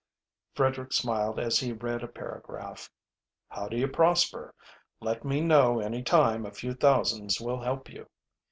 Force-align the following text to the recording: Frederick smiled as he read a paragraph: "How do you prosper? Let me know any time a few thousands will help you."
Frederick 0.55 0.91
smiled 0.93 1.39
as 1.39 1.59
he 1.59 1.71
read 1.71 2.01
a 2.01 2.07
paragraph: 2.07 2.89
"How 3.49 3.67
do 3.67 3.77
you 3.77 3.87
prosper? 3.87 4.55
Let 4.99 5.23
me 5.23 5.41
know 5.41 5.79
any 5.79 6.01
time 6.01 6.43
a 6.43 6.49
few 6.49 6.73
thousands 6.73 7.39
will 7.39 7.59
help 7.61 7.87
you." 7.87 8.07